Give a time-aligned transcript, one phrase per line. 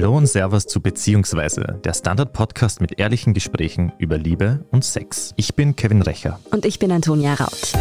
[0.00, 5.34] Hallo und Servus zu Beziehungsweise, der Standard-Podcast mit ehrlichen Gesprächen über Liebe und Sex.
[5.34, 6.38] Ich bin Kevin Recher.
[6.52, 7.72] Und ich bin Antonia Raut.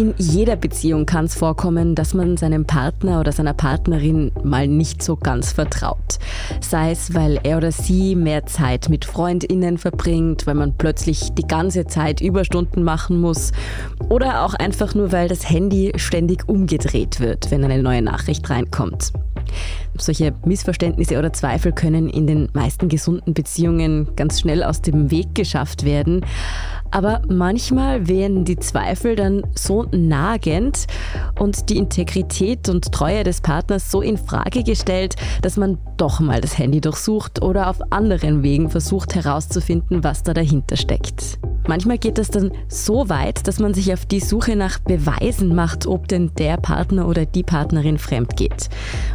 [0.00, 5.02] In jeder Beziehung kann es vorkommen, dass man seinem Partner oder seiner Partnerin mal nicht
[5.02, 6.18] so ganz vertraut.
[6.62, 11.46] Sei es, weil er oder sie mehr Zeit mit Freundinnen verbringt, weil man plötzlich die
[11.46, 13.52] ganze Zeit Überstunden machen muss
[14.08, 19.12] oder auch einfach nur, weil das Handy ständig umgedreht wird, wenn eine neue Nachricht reinkommt.
[19.98, 25.34] Solche Missverständnisse oder Zweifel können in den meisten gesunden Beziehungen ganz schnell aus dem Weg
[25.34, 26.24] geschafft werden.
[26.90, 30.86] Aber manchmal werden die Zweifel dann so nagend
[31.38, 36.40] und die Integrität und Treue des Partners so in Frage gestellt, dass man doch mal
[36.40, 41.38] das Handy durchsucht oder auf anderen Wegen versucht herauszufinden, was da dahinter steckt.
[41.66, 45.86] Manchmal geht das dann so weit, dass man sich auf die Suche nach Beweisen macht,
[45.86, 48.70] ob denn der Partner oder die Partnerin fremd geht.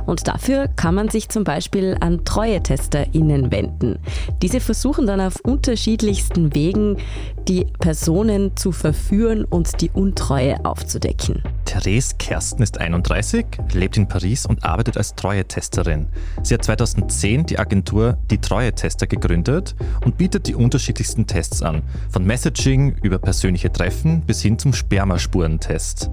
[0.05, 3.99] Und dafür kann man sich zum Beispiel an TreuetesterInnen wenden.
[4.41, 6.97] Diese versuchen dann auf unterschiedlichsten Wegen,
[7.47, 11.43] die Personen zu verführen und die Untreue aufzudecken.
[11.75, 16.07] Therese Kersten ist 31, lebt in Paris und arbeitet als Treuetesterin.
[16.41, 22.25] Sie hat 2010 die Agentur Die Treuetester gegründet und bietet die unterschiedlichsten Tests an, von
[22.25, 26.11] Messaging über persönliche Treffen bis hin zum Spermaspurentest.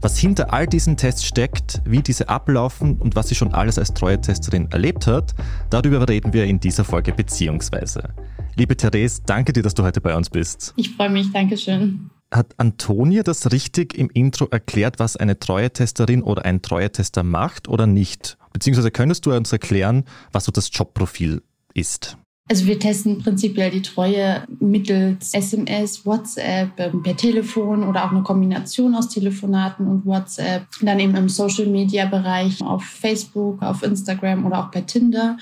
[0.00, 3.92] Was hinter all diesen Tests steckt, wie diese ablaufen und was sie schon alles als
[3.92, 5.34] Treuetesterin erlebt hat,
[5.68, 8.14] darüber reden wir in dieser Folge beziehungsweise.
[8.56, 10.72] Liebe Therese, danke dir, dass du heute bei uns bist.
[10.76, 12.08] Ich freue mich, danke schön.
[12.32, 17.86] Hat Antonia das richtig im Intro erklärt, was eine Treuetesterin oder ein Treuetester macht oder
[17.86, 18.38] nicht?
[18.54, 21.42] Beziehungsweise könntest du uns erklären, was so das Jobprofil
[21.74, 22.16] ist?
[22.52, 28.22] Also wir testen prinzipiell die Treue mittels SMS, WhatsApp, ähm, per Telefon oder auch eine
[28.22, 30.66] Kombination aus Telefonaten und WhatsApp.
[30.82, 35.38] Dann eben im Social-Media-Bereich auf Facebook, auf Instagram oder auch per Tinder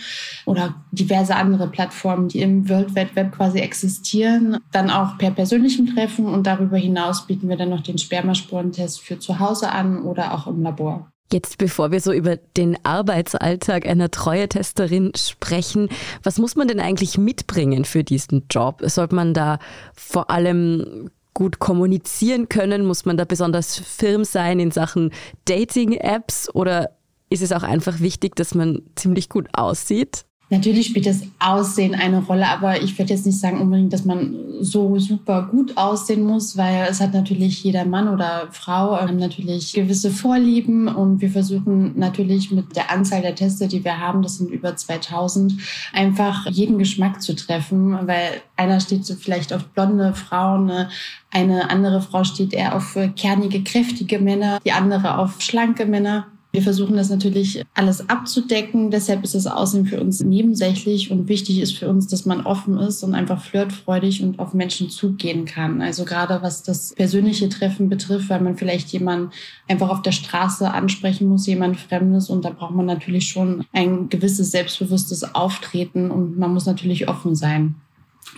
[0.47, 4.59] oder diverse andere Plattformen, die im World Wide Web quasi existieren.
[4.71, 9.19] Dann auch per persönlichem Treffen und darüber hinaus bieten wir dann noch den Spermasporentest für
[9.19, 11.11] zu Hause an oder auch im Labor.
[11.33, 15.89] Jetzt, bevor wir so über den Arbeitsalltag einer Treuetesterin sprechen,
[16.25, 18.83] was muss man denn eigentlich mitbringen für diesen Job?
[18.85, 19.59] Sollte man da
[19.95, 22.85] vor allem gut kommunizieren können?
[22.85, 25.13] Muss man da besonders firm sein in Sachen
[25.45, 26.53] Dating-Apps?
[26.53, 26.97] Oder
[27.29, 30.25] ist es auch einfach wichtig, dass man ziemlich gut aussieht?
[30.53, 34.35] Natürlich spielt das Aussehen eine Rolle, aber ich würde jetzt nicht sagen unbedingt, dass man
[34.61, 39.73] so super gut aussehen muss, weil es hat natürlich jeder Mann oder Frau ähm, natürlich
[39.73, 44.39] gewisse Vorlieben und wir versuchen natürlich mit der Anzahl der Teste, die wir haben, das
[44.39, 45.55] sind über 2000,
[45.93, 50.89] einfach jeden Geschmack zu treffen, weil einer steht so vielleicht auf blonde Frauen, ne?
[51.31, 56.27] eine andere Frau steht eher auf kernige, kräftige Männer, die andere auf schlanke Männer.
[56.53, 58.91] Wir versuchen das natürlich alles abzudecken.
[58.91, 62.77] Deshalb ist das Aussehen für uns nebensächlich und wichtig ist für uns, dass man offen
[62.79, 65.81] ist und einfach flirtfreudig und auf Menschen zugehen kann.
[65.81, 69.31] Also gerade was das persönliche Treffen betrifft, weil man vielleicht jemanden
[69.69, 74.09] einfach auf der Straße ansprechen muss, jemand Fremdes und da braucht man natürlich schon ein
[74.09, 77.77] gewisses selbstbewusstes Auftreten und man muss natürlich offen sein.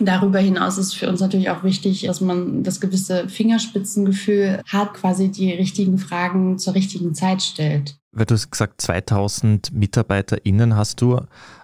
[0.00, 5.30] Darüber hinaus ist für uns natürlich auch wichtig, dass man das gewisse Fingerspitzengefühl hat, quasi
[5.30, 7.96] die richtigen Fragen zur richtigen Zeit stellt.
[8.12, 11.20] Weil du hast gesagt, 2000 MitarbeiterInnen hast du.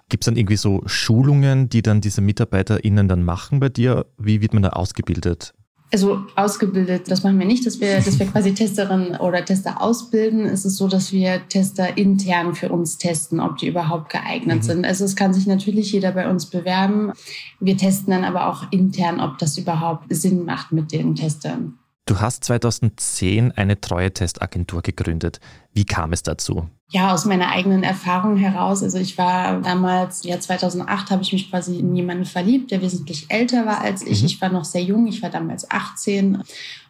[0.09, 4.07] Gibt es dann irgendwie so Schulungen, die dann diese MitarbeiterInnen dann machen bei dir?
[4.17, 5.53] Wie wird man da ausgebildet?
[5.91, 10.45] Also ausgebildet, das machen wir nicht, dass wir, dass wir quasi Testerinnen oder Tester ausbilden.
[10.45, 14.61] Es ist so, dass wir Tester intern für uns testen, ob die überhaupt geeignet mhm.
[14.63, 14.85] sind.
[14.85, 17.11] Also es kann sich natürlich jeder bei uns bewerben.
[17.59, 21.79] Wir testen dann aber auch intern, ob das überhaupt Sinn macht mit den Testern.
[22.09, 25.39] Du hast 2010 eine Treue-Testagentur gegründet.
[25.73, 26.67] Wie kam es dazu?
[26.89, 28.81] Ja, aus meiner eigenen Erfahrung heraus.
[28.81, 33.27] Also ich war damals, ja 2008 habe ich mich quasi in jemanden verliebt, der wesentlich
[33.29, 34.21] älter war als ich.
[34.21, 34.25] Mhm.
[34.25, 36.41] Ich war noch sehr jung, ich war damals 18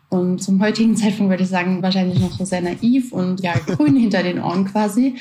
[0.08, 3.96] und zum heutigen Zeitpunkt würde ich sagen, wahrscheinlich noch so sehr naiv und ja, grün
[4.00, 5.16] hinter den Ohren quasi.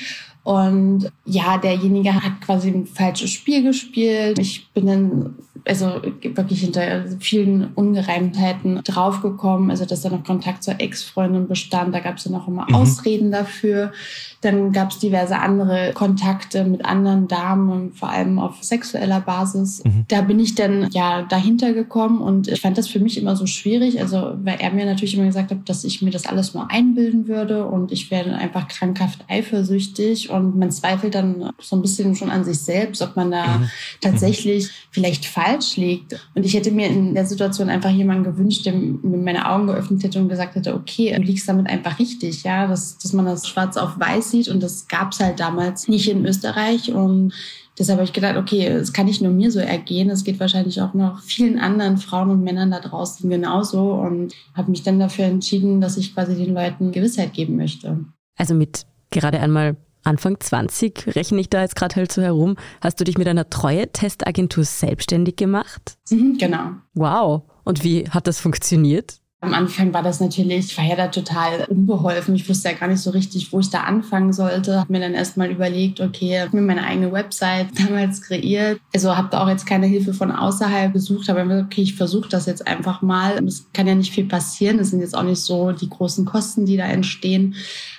[0.45, 4.39] Und ja, derjenige hat quasi ein falsches Spiel gespielt.
[4.39, 5.35] Ich bin dann
[5.67, 9.71] also wirklich hinter vielen Ungereimtheiten draufgekommen.
[9.71, 11.95] Also dass da noch Kontakt zur Ex-Freundin bestand.
[11.95, 12.75] Da gab es dann auch immer mhm.
[12.75, 13.93] Ausreden dafür.
[14.41, 19.83] Dann gab es diverse andere Kontakte mit anderen Damen, vor allem auf sexueller Basis.
[19.85, 20.05] Mhm.
[20.09, 23.47] Da bin ich dann ja dahinter gekommen und ich fand das für mich immer so
[23.47, 24.01] schwierig.
[24.01, 27.27] Also weil er mir natürlich immer gesagt hat, dass ich mir das alles nur einbilden
[27.27, 32.31] würde und ich werde einfach krankhaft eifersüchtig und man zweifelt dann so ein bisschen schon
[32.31, 33.71] an sich selbst, ob man da mhm.
[34.01, 36.15] tatsächlich vielleicht falsch falsch liegt.
[36.35, 40.03] Und ich hätte mir in der Situation einfach jemanden gewünscht, der mir meine Augen geöffnet
[40.03, 43.47] hätte und gesagt hätte, okay, du liegst damit einfach richtig, ja, dass, dass man das
[43.47, 44.49] schwarz auf weiß sieht.
[44.49, 46.93] Und das gab es halt damals nicht in Österreich.
[46.93, 47.33] Und
[47.79, 50.81] deshalb habe ich gedacht, okay, es kann nicht nur mir so ergehen, es geht wahrscheinlich
[50.81, 53.93] auch noch vielen anderen Frauen und Männern da draußen genauso.
[53.93, 58.05] Und habe mich dann dafür entschieden, dass ich quasi den Leuten Gewissheit geben möchte.
[58.37, 63.01] Also mit gerade einmal Anfang 20, rechne ich da jetzt gerade halt so herum, hast
[63.01, 65.99] du dich mit einer Treue-Testagentur selbstständig gemacht?
[66.11, 66.71] Mhm, genau.
[66.95, 67.43] Wow.
[67.65, 69.19] Und wie hat das funktioniert?
[69.41, 72.35] Am Anfang war das natürlich, ich war ja da total unbeholfen.
[72.35, 74.81] Ich wusste ja gar nicht so richtig, wo ich da anfangen sollte.
[74.81, 78.81] Habe mir dann erstmal überlegt, okay, habe mir meine eigene Website damals kreiert.
[78.93, 82.47] Also habe da auch jetzt keine Hilfe von außerhalb gesucht, aber okay, ich versuche das
[82.47, 83.39] jetzt einfach mal.
[83.45, 84.81] Es kann ja nicht viel passieren.
[84.81, 87.55] Es sind jetzt auch nicht so die großen Kosten, die da entstehen.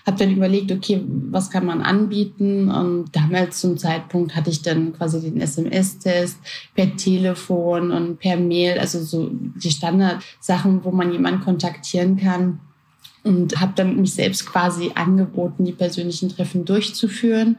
[0.06, 1.02] Habe dann überlegt, okay,
[1.32, 2.70] was kann man anbieten?
[2.70, 6.38] Und damals zum Zeitpunkt hatte ich dann quasi den SMS-Test
[6.76, 12.60] per Telefon und per Mail, also so die Standardsachen, wo man jemanden jemand kontaktieren kann
[13.24, 17.58] und habe dann mich selbst quasi angeboten, die persönlichen Treffen durchzuführen.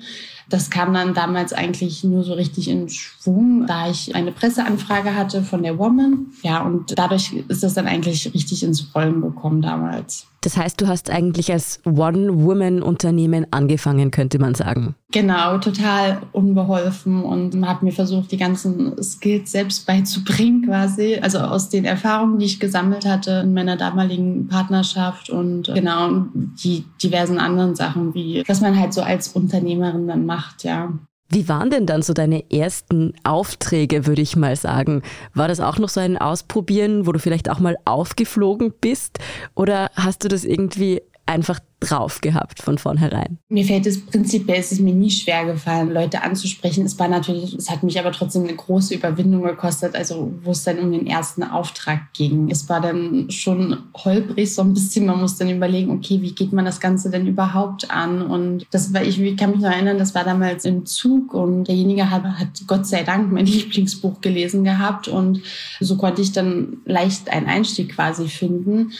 [0.51, 5.43] Das kam dann damals eigentlich nur so richtig in Schwung, da ich eine Presseanfrage hatte
[5.43, 6.27] von der Woman.
[6.43, 10.27] Ja, und dadurch ist das dann eigentlich richtig ins Rollen gekommen damals.
[10.43, 14.95] Das heißt, du hast eigentlich als One-Woman-Unternehmen angefangen, könnte man sagen.
[15.13, 21.19] Genau, total unbeholfen und man hat mir versucht, die ganzen Skills selbst beizubringen quasi.
[21.21, 26.87] Also aus den Erfahrungen, die ich gesammelt hatte in meiner damaligen Partnerschaft und genau die
[27.03, 30.93] diversen anderen Sachen, wie was man halt so als Unternehmerin dann macht, ja.
[31.33, 35.03] Wie waren denn dann so deine ersten Aufträge, würde ich mal sagen?
[35.33, 39.21] War das auch noch so ein Ausprobieren, wo du vielleicht auch mal aufgeflogen bist?
[39.55, 43.39] Oder hast du das irgendwie einfach drauf gehabt von vornherein?
[43.49, 46.85] Mir fällt es prinzipiell, es ist mir nie schwer gefallen, Leute anzusprechen.
[46.85, 50.65] Es war natürlich, es hat mich aber trotzdem eine große Überwindung gekostet, also wo es
[50.65, 52.51] dann um den ersten Auftrag ging.
[52.51, 55.07] Es war dann schon holprig so ein bisschen.
[55.07, 58.23] Man muss dann überlegen, okay, wie geht man das Ganze denn überhaupt an?
[58.23, 62.11] Und das war, ich kann mich noch erinnern, das war damals im Zug und derjenige
[62.11, 65.43] hat, hat Gott sei Dank mein Lieblingsbuch gelesen gehabt und
[65.81, 68.93] so konnte ich dann leicht einen Einstieg quasi finden.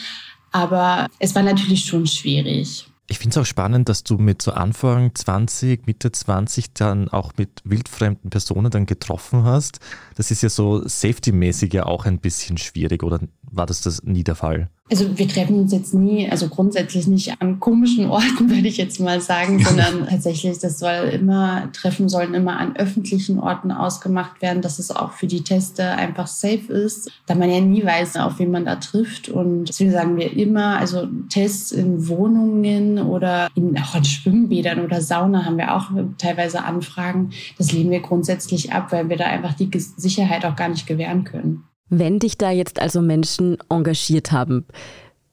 [0.53, 2.87] Aber es war natürlich schon schwierig.
[3.11, 7.33] Ich finde es auch spannend, dass du mit so Anfang 20, Mitte 20 dann auch
[7.37, 9.81] mit wildfremden Personen dann getroffen hast.
[10.15, 13.19] Das ist ja so safety-mäßig ja auch ein bisschen schwierig, oder
[13.51, 14.69] war das das nie der Fall?
[14.91, 18.99] Also wir treffen uns jetzt nie, also grundsätzlich nicht an komischen Orten, würde ich jetzt
[18.99, 24.63] mal sagen, sondern tatsächlich, das soll immer, Treffen sollen immer an öffentlichen Orten ausgemacht werden,
[24.63, 28.41] dass es auch für die Teste einfach safe ist, da man ja nie weiß, auf
[28.41, 29.29] wen man da trifft.
[29.29, 35.01] Und deswegen sagen wir immer, also Tests in Wohnungen oder in, auch in Schwimmbädern oder
[35.01, 37.31] Sauna haben wir auch teilweise Anfragen.
[37.59, 41.23] Das lehnen wir grundsätzlich ab, weil wir da einfach die Sicherheit auch gar nicht gewähren
[41.23, 41.65] können.
[41.91, 44.65] Wenn dich da jetzt also Menschen engagiert haben,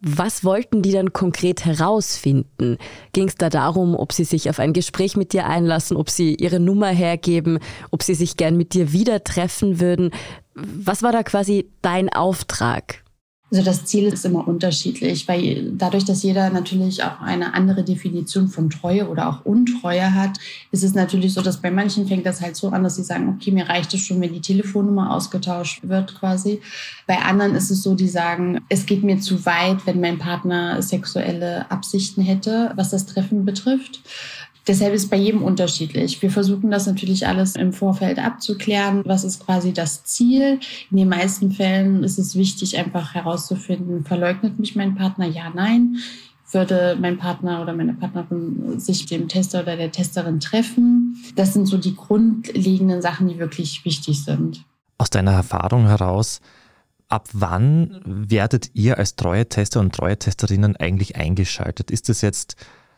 [0.01, 2.77] was wollten die dann konkret herausfinden?
[3.13, 6.35] Ging es da darum, ob sie sich auf ein Gespräch mit dir einlassen, ob sie
[6.35, 7.59] ihre Nummer hergeben,
[7.89, 10.11] ob sie sich gern mit dir wieder treffen würden?
[10.53, 13.03] Was war da quasi dein Auftrag?
[13.49, 18.49] Also das Ziel ist immer unterschiedlich, weil dadurch, dass jeder natürlich auch eine andere Definition
[18.49, 20.37] von Treue oder auch Untreue hat,
[20.71, 23.29] ist es natürlich so, dass bei manchen fängt das halt so an, dass sie sagen,
[23.29, 26.59] okay, mir reicht es schon, wenn die Telefonnummer ausgetauscht wird quasi.
[27.05, 30.81] Bei anderen ist es so, die sagen, es geht mir zu weit, wenn mein Partner
[30.81, 34.01] sexuelle Absichten hätte, was das Treffen betrifft.
[34.67, 36.21] Deshalb ist bei jedem unterschiedlich.
[36.21, 39.01] Wir versuchen das natürlich alles im Vorfeld abzuklären.
[39.05, 40.59] Was ist quasi das Ziel?
[40.91, 45.25] In den meisten Fällen ist es wichtig, einfach herauszufinden, verleugnet mich mein Partner?
[45.25, 45.97] Ja, nein.
[46.51, 51.17] Würde mein Partner oder meine Partnerin sich dem Tester oder der Testerin treffen?
[51.35, 54.63] Das sind so die grundlegenden Sachen, die wirklich wichtig sind.
[54.97, 56.39] Aus deiner Erfahrung heraus,
[57.09, 61.91] ab wann werdet ihr als treue Tester und treue Testerinnen eigentlich eingeschaltet?
[61.91, 62.55] Ist es jetzt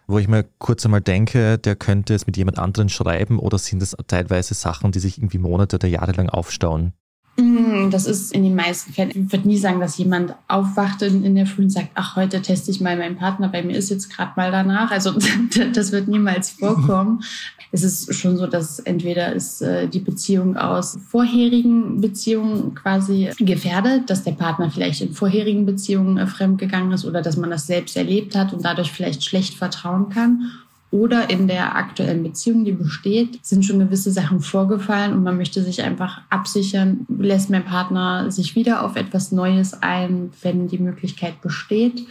[0.09, 3.83] wo ich mir kurz einmal denke, der könnte es mit jemand anderen schreiben oder sind
[3.83, 6.93] es teilweise Sachen, die sich irgendwie Monate oder Jahre lang aufstauen?
[7.39, 11.35] Mm, das ist in den meisten Fällen, ich würde nie sagen, dass jemand aufwacht in,
[11.35, 14.09] der Früh und sagt, ach, heute teste ich mal meinen Partner, bei mir ist jetzt
[14.09, 14.91] gerade mal danach.
[14.91, 15.13] Also
[15.73, 17.23] das wird niemals vorkommen.
[17.71, 24.09] Es ist schon so, dass entweder ist äh, die Beziehung aus vorherigen Beziehungen quasi gefährdet,
[24.09, 27.95] dass der Partner vielleicht in vorherigen Beziehungen äh, fremdgegangen ist oder dass man das selbst
[27.95, 30.49] erlebt hat und dadurch vielleicht schlecht vertrauen kann
[30.91, 35.63] oder in der aktuellen Beziehung, die besteht, sind schon gewisse Sachen vorgefallen und man möchte
[35.63, 41.41] sich einfach absichern, lässt mein Partner sich wieder auf etwas Neues ein, wenn die Möglichkeit
[41.41, 42.07] besteht.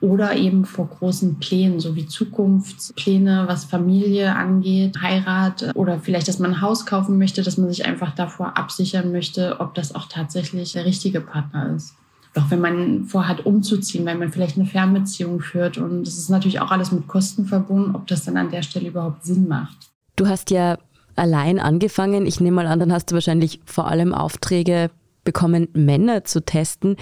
[0.00, 6.38] oder eben vor großen Plänen, so wie Zukunftspläne, was Familie angeht, Heirat oder vielleicht, dass
[6.38, 10.06] man ein Haus kaufen möchte, dass man sich einfach davor absichern möchte, ob das auch
[10.06, 11.96] tatsächlich der richtige Partner ist.
[12.38, 16.60] Doch wenn man vorhat, umzuziehen, weil man vielleicht eine Fernbeziehung führt und das ist natürlich
[16.60, 19.76] auch alles mit Kosten verbunden, ob das dann an der Stelle überhaupt Sinn macht.
[20.14, 20.78] Du hast ja
[21.16, 22.26] allein angefangen.
[22.26, 24.92] Ich nehme mal an, dann hast du wahrscheinlich vor allem Aufträge
[25.24, 26.94] bekommen, Männer zu testen.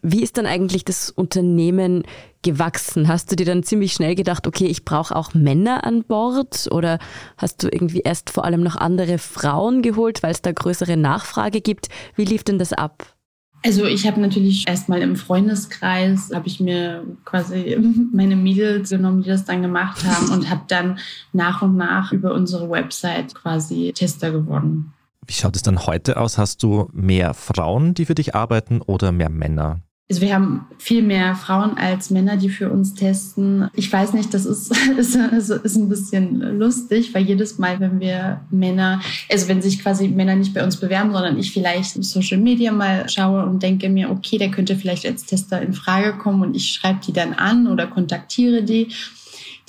[0.00, 2.04] Wie ist dann eigentlich das Unternehmen
[2.42, 3.08] gewachsen?
[3.08, 6.68] Hast du dir dann ziemlich schnell gedacht, okay, ich brauche auch Männer an Bord?
[6.70, 7.00] Oder
[7.36, 11.60] hast du irgendwie erst vor allem noch andere Frauen geholt, weil es da größere Nachfrage
[11.60, 11.88] gibt?
[12.14, 13.17] Wie lief denn das ab?
[13.64, 17.76] Also ich habe natürlich erstmal im Freundeskreis, habe ich mir quasi
[18.12, 20.98] meine Mädels genommen, die das dann gemacht haben und habe dann
[21.32, 24.92] nach und nach über unsere Website quasi Tester geworden.
[25.26, 26.38] Wie schaut es dann heute aus?
[26.38, 29.82] Hast du mehr Frauen, die für dich arbeiten oder mehr Männer?
[30.10, 33.68] Also wir haben viel mehr Frauen als Männer, die für uns testen.
[33.74, 38.40] Ich weiß nicht, das ist, ist, ist ein bisschen lustig, weil jedes Mal, wenn wir
[38.50, 42.72] Männer, also wenn sich quasi Männer nicht bei uns bewerben, sondern ich vielleicht Social Media
[42.72, 46.56] mal schaue und denke mir, okay, der könnte vielleicht als Tester in Frage kommen und
[46.56, 48.88] ich schreibe die dann an oder kontaktiere die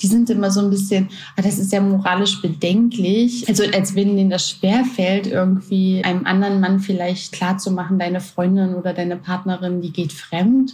[0.00, 3.48] die sind immer so ein bisschen, ah, das ist ja moralisch bedenklich.
[3.48, 8.94] Also als wenn denen das schwerfällt, irgendwie einem anderen Mann vielleicht klarzumachen, deine Freundin oder
[8.94, 10.72] deine Partnerin, die geht fremd.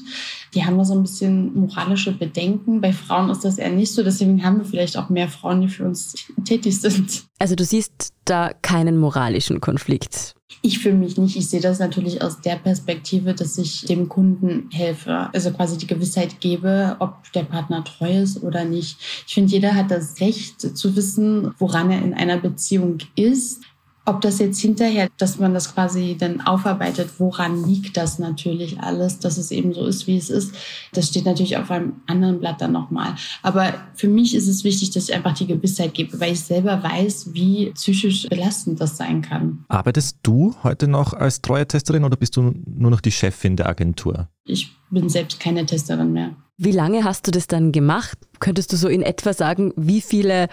[0.55, 2.81] Die haben da so ein bisschen moralische Bedenken.
[2.81, 4.03] Bei Frauen ist das eher nicht so.
[4.03, 6.15] Deswegen haben wir vielleicht auch mehr Frauen, die für uns
[6.45, 7.25] tätig sind.
[7.39, 10.35] Also du siehst da keinen moralischen Konflikt.
[10.63, 11.37] Ich für mich nicht.
[11.37, 15.29] Ich sehe das natürlich aus der Perspektive, dass ich dem Kunden helfe.
[15.33, 18.99] Also quasi die Gewissheit gebe, ob der Partner treu ist oder nicht.
[19.27, 23.63] Ich finde, jeder hat das Recht zu wissen, woran er in einer Beziehung ist.
[24.09, 29.19] Ob das jetzt hinterher, dass man das quasi dann aufarbeitet, woran liegt das natürlich alles,
[29.19, 30.55] dass es eben so ist, wie es ist,
[30.93, 33.17] das steht natürlich auf einem anderen Blatt dann nochmal.
[33.43, 36.85] Aber für mich ist es wichtig, dass ich einfach die Gewissheit gebe, weil ich selber
[36.85, 39.65] weiß, wie psychisch belastend das sein kann.
[39.67, 44.29] Arbeitest du heute noch als Treue-Testerin oder bist du nur noch die Chefin der Agentur?
[44.45, 46.37] Ich bin selbst keine Testerin mehr.
[46.59, 48.19] Wie lange hast du das dann gemacht?
[48.39, 50.49] Könntest du so in etwa sagen, wie viele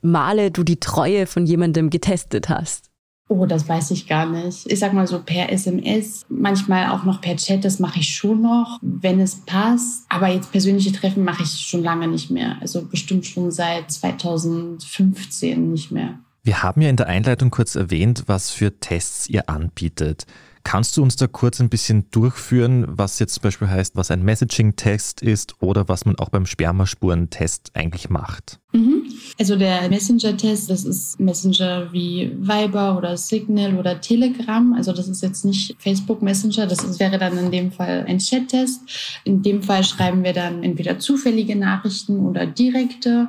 [0.00, 2.93] Male du die Treue von jemandem getestet hast?
[3.28, 4.70] Oh, das weiß ich gar nicht.
[4.70, 8.42] Ich sag mal so per SMS, manchmal auch noch per Chat, das mache ich schon
[8.42, 10.04] noch, wenn es passt.
[10.10, 12.58] Aber jetzt persönliche Treffen mache ich schon lange nicht mehr.
[12.60, 16.18] Also bestimmt schon seit 2015 nicht mehr.
[16.42, 20.26] Wir haben ja in der Einleitung kurz erwähnt, was für Tests ihr anbietet.
[20.64, 24.22] Kannst du uns da kurz ein bisschen durchführen, was jetzt zum Beispiel heißt, was ein
[24.24, 28.58] Messaging-Test ist oder was man auch beim Spermaspurentest eigentlich macht?
[28.72, 29.04] Mhm.
[29.38, 34.72] Also der Messenger-Test, das ist Messenger wie Viber oder Signal oder Telegram.
[34.72, 38.18] Also das ist jetzt nicht Facebook Messenger, das ist, wäre dann in dem Fall ein
[38.18, 38.80] Chat-Test.
[39.24, 43.28] In dem Fall schreiben wir dann entweder zufällige Nachrichten oder direkte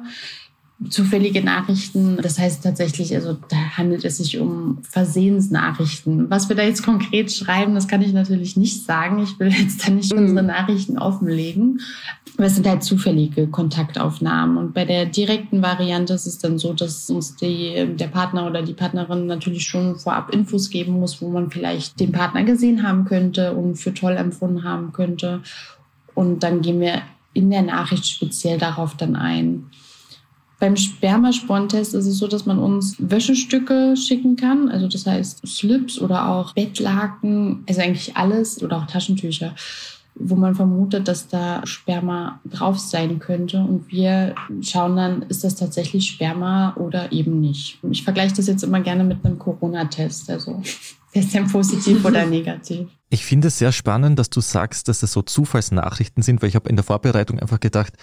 [0.89, 2.17] zufällige Nachrichten.
[2.21, 6.29] Das heißt tatsächlich, also da handelt es sich um Versehensnachrichten.
[6.29, 9.23] Was wir da jetzt konkret schreiben, das kann ich natürlich nicht sagen.
[9.23, 10.19] Ich will jetzt da nicht mhm.
[10.19, 11.79] unsere Nachrichten offenlegen.
[12.37, 14.57] Aber es sind halt zufällige Kontaktaufnahmen.
[14.57, 18.61] Und bei der direkten Variante ist es dann so, dass uns die, der Partner oder
[18.61, 23.05] die Partnerin natürlich schon vorab Infos geben muss, wo man vielleicht den Partner gesehen haben
[23.05, 25.41] könnte und für toll empfunden haben könnte.
[26.13, 27.01] Und dann gehen wir
[27.33, 29.67] in der Nachricht speziell darauf dann ein.
[30.65, 36.01] Beim Spermasporntest ist es so, dass man uns Wäschestücke schicken kann, also das heißt Slips
[36.01, 39.53] oder auch Bettlaken, also eigentlich alles oder auch Taschentücher,
[40.15, 43.59] wo man vermutet, dass da Sperma drauf sein könnte.
[43.59, 47.77] Und wir schauen dann, ist das tatsächlich Sperma oder eben nicht.
[47.91, 50.63] Ich vergleiche das jetzt immer gerne mit einem Corona-Test, also
[51.13, 52.87] ist denn positiv oder negativ?
[53.11, 56.55] Ich finde es sehr spannend, dass du sagst, dass es so Zufallsnachrichten sind, weil ich
[56.55, 57.93] habe in der Vorbereitung einfach gedacht,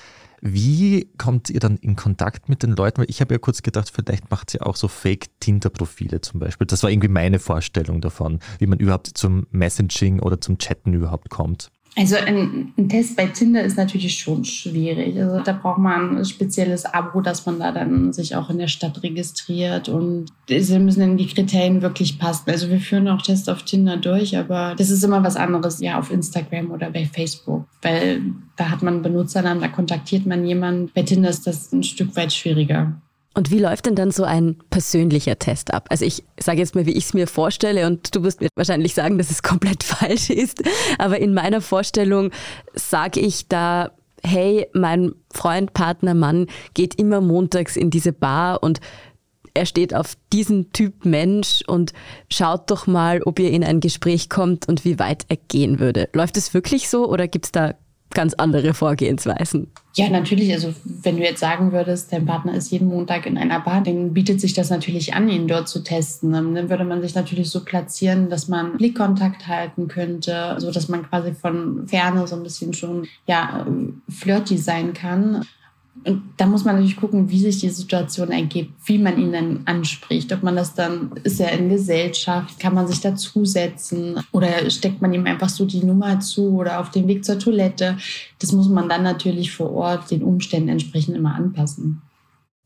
[0.45, 2.99] wie kommt ihr dann in Kontakt mit den Leuten?
[2.99, 6.67] Weil ich habe ja kurz gedacht, vielleicht macht ihr auch so Fake-Tinder-Profile zum Beispiel.
[6.67, 11.31] Das war irgendwie meine Vorstellung davon, wie man überhaupt zum Messaging oder zum Chatten überhaupt
[11.31, 11.71] kommt.
[11.95, 15.19] Also ein, ein, Test bei Tinder ist natürlich schon schwierig.
[15.21, 18.69] Also da braucht man ein spezielles Abo, dass man da dann sich auch in der
[18.69, 22.49] Stadt registriert und sie müssen dann die Kriterien wirklich passen.
[22.49, 25.99] Also wir führen auch Tests auf Tinder durch, aber das ist immer was anderes, ja,
[25.99, 28.23] auf Instagram oder bei Facebook, weil
[28.57, 30.91] da hat man Benutzernamen, da kontaktiert man jemanden.
[30.95, 32.95] Bei Tinder ist das ein Stück weit schwieriger.
[33.35, 35.87] Und wie läuft denn dann so ein persönlicher Test ab?
[35.89, 38.95] Also ich sage jetzt mal, wie ich es mir vorstelle und du wirst mir wahrscheinlich
[38.95, 40.63] sagen, dass es komplett falsch ist.
[40.99, 42.31] Aber in meiner Vorstellung
[42.75, 48.81] sage ich da, hey, mein Freund, Partner, Mann geht immer montags in diese Bar und
[49.55, 51.93] er steht auf diesen Typ Mensch und
[52.31, 56.09] schaut doch mal, ob ihr in ein Gespräch kommt und wie weit er gehen würde.
[56.15, 57.75] Läuft es wirklich so oder gibt es da
[58.15, 59.69] ganz andere Vorgehensweisen.
[59.95, 60.53] Ja, natürlich.
[60.53, 64.15] Also wenn du jetzt sagen würdest, dein Partner ist jeden Montag in einer Bar, dann
[64.15, 66.33] bietet sich das natürlich an, ihn dort zu testen.
[66.33, 71.09] Dann würde man sich natürlich so platzieren, dass man Blickkontakt halten könnte, so dass man
[71.09, 73.67] quasi von Ferne so ein bisschen schon ja
[74.09, 75.45] flirty sein kann.
[76.05, 79.61] Und da muss man natürlich gucken, wie sich die Situation ergibt, wie man ihn dann
[79.67, 80.33] anspricht.
[80.33, 85.13] Ob man das dann, ist er in Gesellschaft, kann man sich dazusetzen oder steckt man
[85.13, 87.99] ihm einfach so die Nummer zu oder auf dem Weg zur Toilette.
[88.41, 92.03] Das muss man dann natürlich vor Ort den Umständen entsprechend immer anpassen.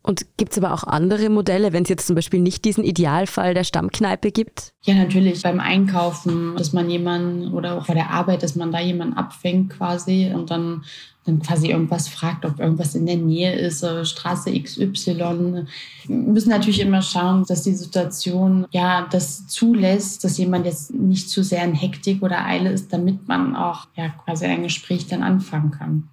[0.06, 3.54] Und gibt es aber auch andere Modelle, wenn es jetzt zum Beispiel nicht diesen Idealfall
[3.54, 4.72] der Stammkneipe gibt?
[4.84, 5.42] Ja, natürlich.
[5.42, 9.70] Beim Einkaufen, dass man jemanden oder auch bei der Arbeit, dass man da jemanden abfängt
[9.70, 10.84] quasi und dann
[11.26, 15.66] dann quasi irgendwas fragt, ob irgendwas in der Nähe ist, Straße XY.
[16.06, 21.28] Wir müssen natürlich immer schauen, dass die Situation ja das zulässt, dass jemand jetzt nicht
[21.28, 25.22] zu sehr in Hektik oder Eile ist, damit man auch ja quasi ein Gespräch dann
[25.22, 26.08] anfangen kann.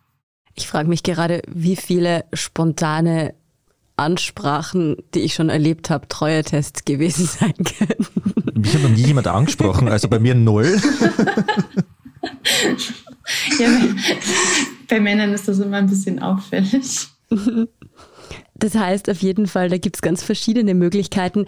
[0.55, 3.33] Ich frage mich gerade, wie viele spontane
[3.95, 8.07] Ansprachen, die ich schon erlebt habe, Treue-Tests gewesen sein können.
[8.55, 10.79] Mich hat noch nie jemand angesprochen, also bei mir null.
[13.59, 13.69] ja,
[14.87, 17.07] bei Männern ist das immer ein bisschen auffällig.
[18.55, 21.45] Das heißt auf jeden Fall, da gibt es ganz verschiedene Möglichkeiten.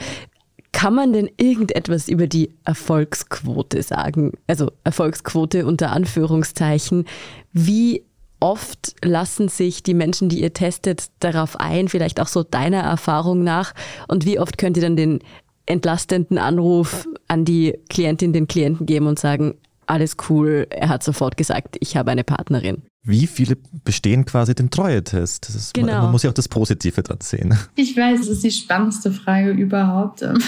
[0.73, 4.33] Kann man denn irgendetwas über die Erfolgsquote sagen?
[4.47, 7.05] Also Erfolgsquote unter Anführungszeichen.
[7.53, 8.03] Wie
[8.41, 13.43] oft lassen sich die Menschen, die ihr testet, darauf ein, vielleicht auch so deiner Erfahrung
[13.43, 13.73] nach?
[14.09, 15.19] Und wie oft könnt ihr dann den
[15.65, 19.55] entlastenden Anruf an die Klientin, den Klienten geben und sagen,
[19.87, 22.83] alles cool, er hat sofort gesagt, ich habe eine Partnerin.
[23.03, 25.49] Wie viele bestehen quasi den Treue-Test?
[25.49, 25.93] Ist, genau.
[25.93, 27.55] man, man, muss ja auch das Positive dran sehen.
[27.75, 30.21] Ich weiß, das ist die spannendste Frage überhaupt.
[30.23, 30.41] Und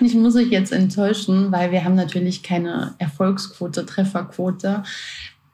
[0.00, 4.84] ich muss euch jetzt enttäuschen, weil wir haben natürlich keine Erfolgsquote, Trefferquote.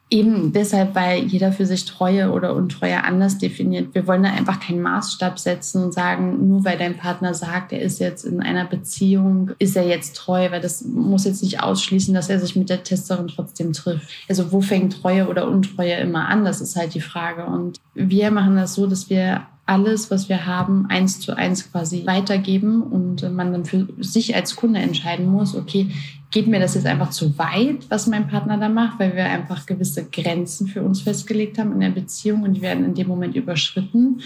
[0.08, 3.92] Eben deshalb, weil jeder für sich Treue oder Untreue anders definiert.
[3.92, 7.80] Wir wollen da einfach keinen Maßstab setzen und sagen, nur weil dein Partner sagt, er
[7.80, 12.14] ist jetzt in einer Beziehung, ist er jetzt treu, weil das muss jetzt nicht ausschließen,
[12.14, 14.08] dass er sich mit der Testerin trotzdem trifft.
[14.28, 16.44] Also wo fängt Treue oder Untreue immer an?
[16.44, 17.44] Das ist halt die Frage.
[17.44, 22.06] Und wir machen das so, dass wir alles, was wir haben, eins zu eins quasi
[22.06, 25.88] weitergeben und man dann für sich als Kunde entscheiden muss, okay,
[26.30, 29.66] geht mir das jetzt einfach zu weit, was mein Partner da macht, weil wir einfach
[29.66, 33.36] gewisse Grenzen für uns festgelegt haben in der Beziehung und die werden in dem Moment
[33.36, 34.20] überschritten?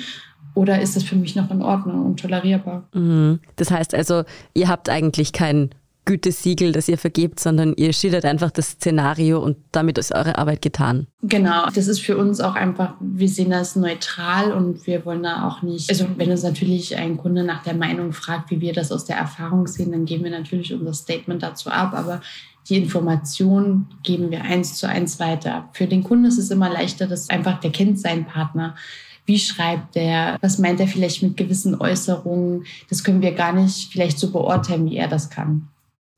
[0.54, 2.84] Oder ist das für mich noch in Ordnung und tolerierbar?
[2.92, 3.40] Mhm.
[3.56, 5.70] Das heißt also, ihr habt eigentlich kein
[6.04, 10.62] Gütesiegel, das ihr vergebt, sondern ihr schildert einfach das Szenario und damit ist eure Arbeit
[10.62, 11.06] getan.
[11.22, 15.46] Genau, das ist für uns auch einfach, wir sehen das neutral und wir wollen da
[15.46, 18.90] auch nicht, also wenn uns natürlich ein Kunde nach der Meinung fragt, wie wir das
[18.90, 22.20] aus der Erfahrung sehen, dann geben wir natürlich unser Statement dazu ab, aber
[22.68, 25.68] die Information geben wir eins zu eins weiter.
[25.72, 28.76] Für den Kunden ist es immer leichter, dass einfach der kennt seinen Partner.
[29.26, 30.38] Wie schreibt der?
[30.40, 32.64] Was meint er vielleicht mit gewissen Äußerungen?
[32.88, 35.68] Das können wir gar nicht vielleicht so beurteilen, wie er das kann.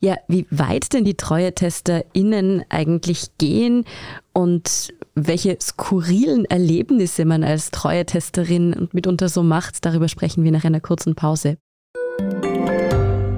[0.04, 3.84] Ja, wie weit denn die TreuetesterInnen eigentlich gehen
[4.32, 10.80] und welche skurrilen Erlebnisse man als Treue-Testerin mitunter so macht, darüber sprechen wir nach einer
[10.80, 11.56] kurzen Pause.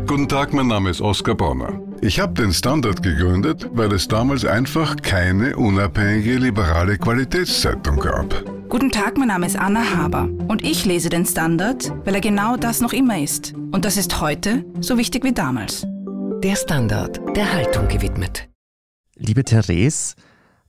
[0.07, 1.83] Guten Tag, mein Name ist Oskar Bonner.
[2.01, 8.43] Ich habe den Standard gegründet, weil es damals einfach keine unabhängige liberale Qualitätszeitung gab.
[8.71, 12.57] Guten Tag, mein Name ist Anna Haber und ich lese den Standard, weil er genau
[12.57, 13.53] das noch immer ist.
[13.73, 15.87] Und das ist heute so wichtig wie damals.
[16.45, 18.51] Der Standard, der Haltung gewidmet.
[19.17, 20.15] Liebe Therese,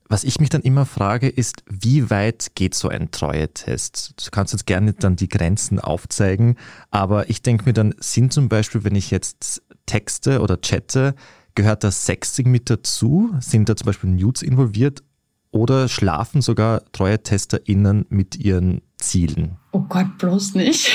[0.07, 4.25] was ich mich dann immer frage, ist, wie weit geht so ein Treue-Test?
[4.25, 6.55] Du kannst jetzt gerne dann die Grenzen aufzeigen,
[6.91, 11.13] aber ich denke mir dann, sind zum Beispiel, wenn ich jetzt texte oder chatte,
[11.55, 13.35] gehört da Sexting mit dazu?
[13.41, 15.03] Sind da zum Beispiel Nudes involviert?
[15.51, 19.57] Oder schlafen sogar Treue-TesterInnen mit ihren Zielen?
[19.73, 20.93] Oh Gott, bloß nicht.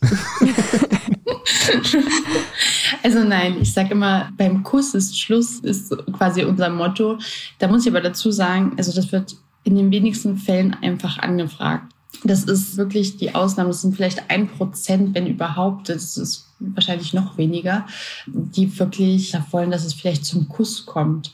[3.02, 7.18] also nein, ich sage immer, beim Kuss ist Schluss, ist quasi unser Motto.
[7.58, 11.92] Da muss ich aber dazu sagen, also das wird in den wenigsten Fällen einfach angefragt.
[12.24, 13.70] Das ist wirklich die Ausnahme.
[13.70, 15.88] Das sind vielleicht ein Prozent, wenn überhaupt.
[15.88, 17.86] Das ist wahrscheinlich noch weniger,
[18.26, 21.32] die wirklich wollen, dass es vielleicht zum Kuss kommt.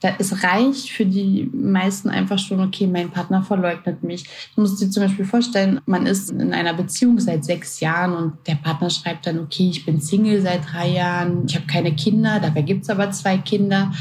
[0.00, 4.24] Da, es reicht für die meisten einfach schon, okay, mein Partner verleugnet mich.
[4.54, 8.32] Du musst dir zum Beispiel vorstellen, man ist in einer Beziehung seit sechs Jahren und
[8.46, 12.40] der Partner schreibt dann, okay, ich bin Single seit drei Jahren, ich habe keine Kinder,
[12.40, 13.92] dabei gibt's aber zwei Kinder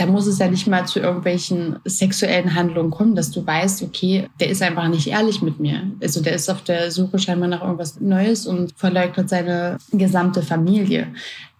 [0.00, 4.28] da muss es ja nicht mal zu irgendwelchen sexuellen Handlungen kommen, dass du weißt, okay,
[4.40, 5.90] der ist einfach nicht ehrlich mit mir.
[6.02, 11.08] Also der ist auf der Suche scheinbar nach irgendwas Neues und verleugnet seine gesamte Familie.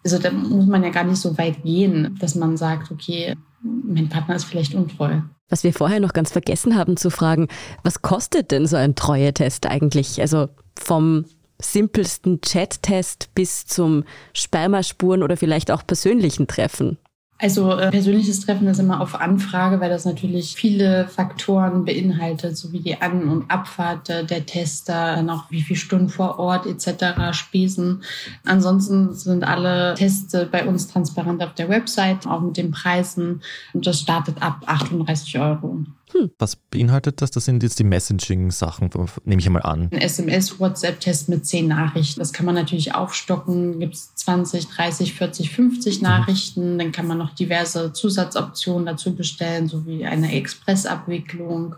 [0.02, 4.08] Also da muss man ja gar nicht so weit gehen, dass man sagt, okay, mein
[4.08, 5.20] Partner ist vielleicht untreu.
[5.48, 7.48] Was wir vorher noch ganz vergessen haben zu fragen,
[7.82, 10.20] was kostet denn so ein Treue-Test eigentlich?
[10.20, 11.24] Also vom
[11.60, 16.98] simpelsten Chat-Test bis zum Spermaspuren oder vielleicht auch persönlichen Treffen?
[17.40, 22.72] Also äh, persönliches Treffen ist immer auf Anfrage, weil das natürlich viele Faktoren beinhaltet, so
[22.72, 26.66] wie die An- und Abfahrt äh, der Tester, dann auch wie viele Stunden vor Ort
[26.66, 28.02] etc., Spesen.
[28.44, 33.40] Ansonsten sind alle Tests bei uns transparent auf der Website, auch mit den Preisen.
[33.72, 35.78] Und das startet ab 38 Euro.
[36.12, 36.30] Hm.
[36.38, 37.30] Was beinhaltet das?
[37.30, 38.90] Das sind jetzt die Messaging-Sachen,
[39.24, 39.88] nehme ich einmal an.
[39.92, 42.20] Ein SMS-WhatsApp-Test mit 10 Nachrichten.
[42.20, 43.78] Das kann man natürlich aufstocken.
[43.78, 46.78] Gibt es 20, 30, 40, 50 Nachrichten.
[46.78, 51.76] Dann kann man noch diverse Zusatzoptionen dazu bestellen, sowie eine Expressabwicklung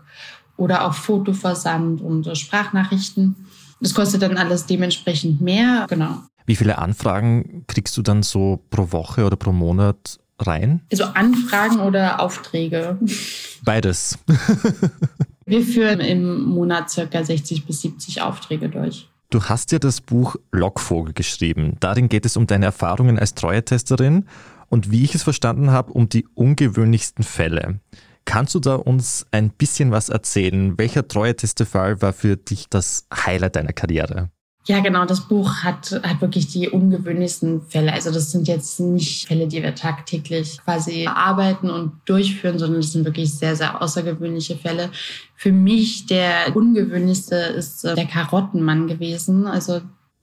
[0.57, 3.35] oder auch Fotoversand und Sprachnachrichten.
[3.79, 5.85] Das kostet dann alles dementsprechend mehr.
[5.89, 6.19] Genau.
[6.45, 10.81] Wie viele Anfragen kriegst du dann so pro Woche oder pro Monat rein?
[10.91, 12.97] Also Anfragen oder Aufträge?
[13.63, 14.19] Beides.
[15.45, 19.09] Wir führen im Monat circa 60 bis 70 Aufträge durch.
[19.29, 21.77] Du hast ja das Buch Lockvogel geschrieben.
[21.79, 24.25] Darin geht es um deine Erfahrungen als Treuetesterin
[24.69, 27.79] und wie ich es verstanden habe, um die ungewöhnlichsten Fälle.
[28.25, 30.77] Kannst du da uns ein bisschen was erzählen?
[30.77, 34.29] Welcher Treuetestefall war für dich das Highlight deiner Karriere?
[34.65, 35.05] Ja, genau.
[35.05, 37.91] Das Buch hat, hat wirklich die ungewöhnlichsten Fälle.
[37.91, 42.93] Also das sind jetzt nicht Fälle, die wir tagtäglich quasi arbeiten und durchführen, sondern das
[42.93, 44.89] sind wirklich sehr, sehr außergewöhnliche Fälle.
[45.35, 49.47] Für mich der ungewöhnlichste ist äh, der Karottenmann gewesen.
[49.47, 49.81] Also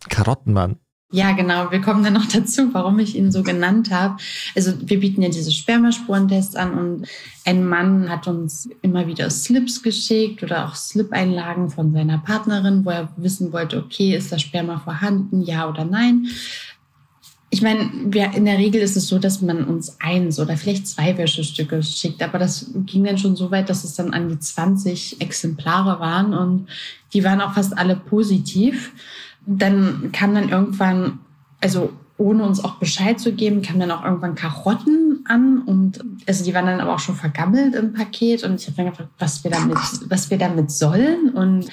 [0.08, 0.78] Karottenmann.
[1.12, 1.72] Ja, genau.
[1.72, 4.16] Wir kommen dann noch dazu, warum ich ihn so genannt habe.
[4.54, 7.08] Also wir bieten ja diese Spermaspurentests an und
[7.44, 12.90] ein Mann hat uns immer wieder Slips geschickt oder auch Slip-Einlagen von seiner Partnerin, wo
[12.90, 16.28] er wissen wollte, okay, ist das Sperma vorhanden, ja oder nein.
[17.52, 20.86] Ich meine, wir, in der Regel ist es so, dass man uns eins oder vielleicht
[20.86, 24.38] zwei Wäschestücke schickt, aber das ging dann schon so weit, dass es dann an die
[24.38, 26.68] 20 Exemplare waren und
[27.12, 28.92] die waren auch fast alle positiv.
[29.46, 31.18] Dann kam dann irgendwann,
[31.60, 36.44] also ohne uns auch Bescheid zu geben, kamen dann auch irgendwann Karotten an und also
[36.44, 39.42] die waren dann aber auch schon vergammelt im Paket und ich habe dann gefragt, was
[39.42, 41.66] wir damit, was wir damit sollen und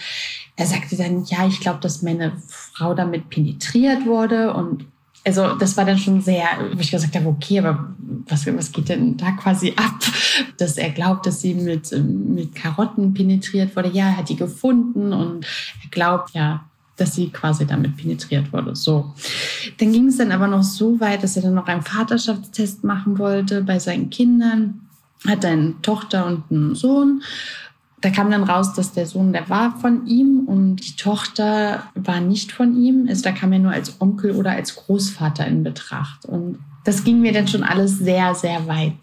[0.56, 4.86] er sagte dann, ja, ich glaube, dass meine Frau damit penetriert wurde und
[5.25, 7.89] also das war dann schon sehr, wo ich gesagt habe, okay, aber
[8.30, 9.99] was, was geht denn da quasi ab?
[10.58, 13.89] Dass er glaubt, dass sie mit, mit Karotten penetriert wurde.
[13.89, 15.45] Ja, er hat die gefunden und
[15.84, 16.63] er glaubt, ja,
[16.97, 18.75] dass sie quasi damit penetriert wurde.
[18.75, 19.13] So.
[19.77, 23.19] Dann ging es dann aber noch so weit, dass er dann noch einen Vaterschaftstest machen
[23.19, 24.81] wollte bei seinen Kindern.
[25.25, 27.21] Hat eine Tochter und einen Sohn.
[28.01, 32.19] Da kam dann raus, dass der Sohn, der war von ihm und die Tochter war
[32.19, 33.07] nicht von ihm.
[33.07, 36.25] Also da kam er nur als Onkel oder als Großvater in Betracht.
[36.25, 38.93] Und das ging mir dann schon alles sehr, sehr weit.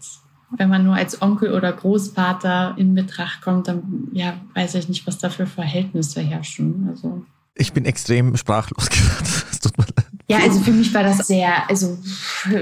[0.51, 5.05] Wenn man nur als Onkel oder Großvater in Betracht kommt, dann ja, weiß ich nicht,
[5.07, 6.87] was da für Verhältnisse herrschen.
[6.89, 7.25] Also
[7.55, 9.45] ich bin extrem sprachlos gerade.
[9.77, 10.05] Leid.
[10.27, 11.97] Ja, also für mich war das sehr, also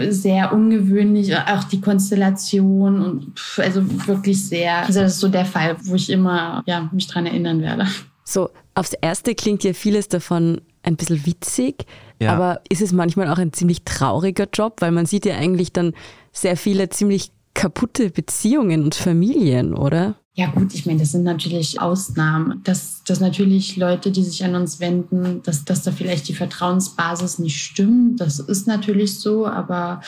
[0.10, 5.78] sehr ungewöhnlich, auch die Konstellation und also wirklich sehr, also das ist so der Fall,
[5.84, 7.88] wo ich immer ja, mich dran erinnern werde.
[8.26, 11.86] So, aufs Erste klingt ja vieles davon ein bisschen witzig,
[12.20, 12.34] ja.
[12.34, 15.94] aber ist es manchmal auch ein ziemlich trauriger Job, weil man sieht ja eigentlich dann
[16.34, 20.16] sehr viele ziemlich kaputte Beziehungen und Familien, oder?
[20.36, 22.62] Ja gut, ich meine, das sind natürlich Ausnahmen.
[22.64, 27.38] Dass, dass natürlich Leute, die sich an uns wenden, dass, dass da vielleicht die Vertrauensbasis
[27.38, 30.02] nicht stimmt, das ist natürlich so, aber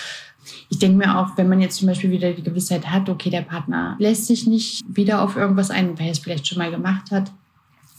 [0.70, 3.42] ich denke mir auch, wenn man jetzt zum Beispiel wieder die Gewissheit hat, okay, der
[3.42, 7.12] Partner lässt sich nicht wieder auf irgendwas ein, weil er es vielleicht schon mal gemacht
[7.12, 7.32] hat,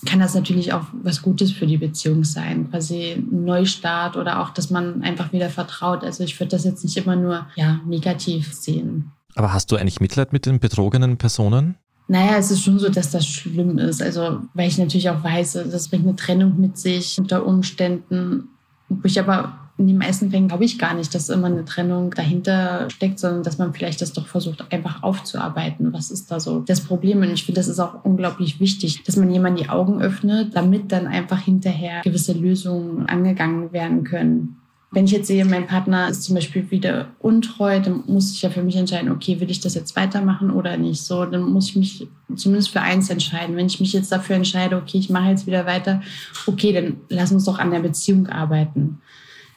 [0.05, 4.51] kann das natürlich auch was Gutes für die Beziehung sein, quasi ein Neustart oder auch,
[4.51, 6.05] dass man einfach wieder vertraut.
[6.05, 9.13] Also ich würde das jetzt nicht immer nur ja, negativ sehen.
[9.35, 11.77] Aber hast du eigentlich Mitleid mit den betrogenen Personen?
[12.09, 14.01] Naja, es ist schon so, dass das schlimm ist.
[14.01, 18.49] Also, weil ich natürlich auch weiß, das bringt eine Trennung mit sich unter Umständen.
[18.89, 22.11] Wo ich aber in den meisten Fällen glaube ich gar nicht, dass immer eine Trennung
[22.11, 25.93] dahinter steckt, sondern dass man vielleicht das doch versucht, einfach aufzuarbeiten.
[25.93, 27.21] Was ist da so das Problem?
[27.21, 30.93] Und ich finde, das ist auch unglaublich wichtig, dass man jemand die Augen öffnet, damit
[30.93, 34.57] dann einfach hinterher gewisse Lösungen angegangen werden können.
[34.97, 38.49] Wenn ich jetzt sehe, mein Partner ist zum Beispiel wieder untreu, dann muss ich ja
[38.49, 41.03] für mich entscheiden, okay, will ich das jetzt weitermachen oder nicht?
[41.03, 43.57] So, dann muss ich mich zumindest für eins entscheiden.
[43.57, 46.01] Wenn ich mich jetzt dafür entscheide, okay, ich mache jetzt wieder weiter,
[46.47, 49.03] okay, dann lass uns doch an der Beziehung arbeiten.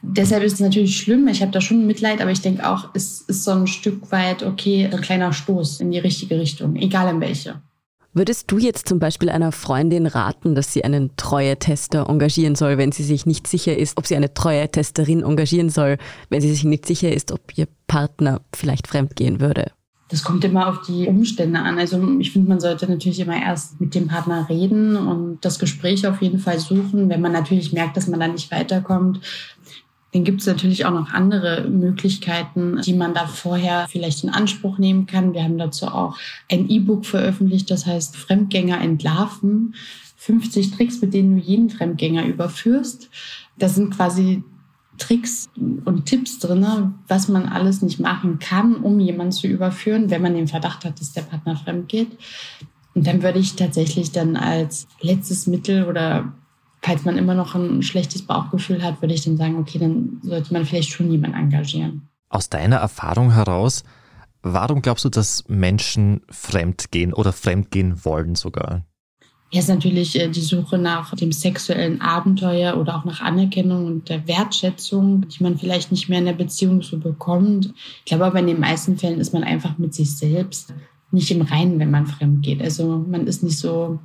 [0.01, 1.25] Deshalb ist es natürlich schlimm.
[1.29, 4.43] Ich habe da schon Mitleid, aber ich denke auch, es ist so ein Stück weit,
[4.43, 7.61] okay, ein kleiner Stoß in die richtige Richtung, egal in welche.
[8.13, 12.91] Würdest du jetzt zum Beispiel einer Freundin raten, dass sie einen Treue-Tester engagieren soll, wenn
[12.91, 15.97] sie sich nicht sicher ist, ob sie eine Treue-Testerin engagieren soll,
[16.29, 19.71] wenn sie sich nicht sicher ist, ob ihr Partner vielleicht fremdgehen würde?
[20.09, 21.77] Das kommt immer auf die Umstände an.
[21.77, 26.07] Also ich finde, man sollte natürlich immer erst mit dem Partner reden und das Gespräch
[26.07, 27.09] auf jeden Fall suchen.
[27.09, 29.21] Wenn man natürlich merkt, dass man da nicht weiterkommt,
[30.11, 34.79] dann gibt es natürlich auch noch andere Möglichkeiten, die man da vorher vielleicht in Anspruch
[34.79, 35.33] nehmen kann.
[35.33, 36.17] Wir haben dazu auch
[36.51, 39.75] ein E-Book veröffentlicht, das heißt Fremdgänger entlarven.
[40.17, 43.09] 50 Tricks, mit denen du jeden Fremdgänger überführst.
[43.57, 44.43] Da sind quasi
[44.97, 50.21] Tricks und Tipps drin, was man alles nicht machen kann, um jemanden zu überführen, wenn
[50.21, 52.17] man den Verdacht hat, dass der Partner fremd geht.
[52.95, 56.33] Und dann würde ich tatsächlich dann als letztes Mittel oder
[56.81, 60.53] falls man immer noch ein schlechtes Bauchgefühl hat, würde ich dann sagen, okay, dann sollte
[60.53, 62.07] man vielleicht schon jemanden engagieren.
[62.29, 63.83] Aus deiner Erfahrung heraus,
[64.41, 68.85] warum glaubst du, dass Menschen fremd gehen oder fremd gehen wollen sogar?
[69.51, 74.09] Ja, ist natürlich äh, die Suche nach dem sexuellen Abenteuer oder auch nach Anerkennung und
[74.09, 77.73] der Wertschätzung, die man vielleicht nicht mehr in der Beziehung so bekommt.
[77.99, 80.71] Ich glaube aber in den meisten Fällen ist man einfach mit sich selbst
[81.11, 82.61] nicht im Reinen, wenn man fremd geht.
[82.61, 83.99] Also man ist nicht so,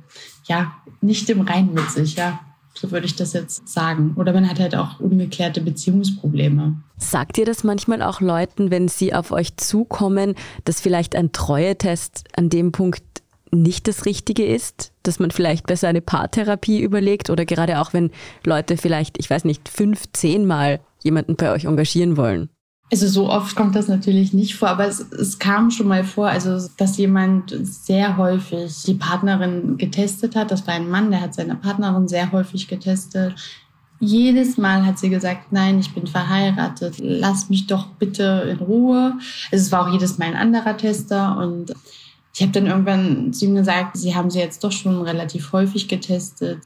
[0.45, 2.39] ja, nicht im Reinen mit sich, ja.
[2.77, 4.13] So würde ich das jetzt sagen.
[4.17, 6.75] Oder man hat halt auch ungeklärte Beziehungsprobleme.
[6.97, 10.35] Sagt ihr das manchmal auch Leuten, wenn sie auf euch zukommen,
[10.65, 13.03] dass vielleicht ein Treuetest an dem Punkt
[13.51, 18.11] nicht das Richtige ist, dass man vielleicht besser eine Paartherapie überlegt oder gerade auch wenn
[18.43, 22.49] Leute vielleicht, ich weiß nicht, fünf, zehn Mal jemanden bei euch engagieren wollen?
[22.91, 26.27] Also so oft kommt das natürlich nicht vor, aber es, es, kam schon mal vor,
[26.27, 30.51] also dass jemand sehr häufig die Partnerin getestet hat.
[30.51, 33.33] Das war ein Mann, der hat seine Partnerin sehr häufig getestet.
[33.99, 39.13] Jedes Mal hat sie gesagt, nein, ich bin verheiratet, lass mich doch bitte in Ruhe.
[39.51, 41.73] Also es war auch jedes Mal ein anderer Tester und
[42.35, 45.87] ich habe dann irgendwann zu ihm gesagt, sie haben sie jetzt doch schon relativ häufig
[45.87, 46.59] getestet.